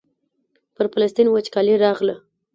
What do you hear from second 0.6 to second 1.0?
پر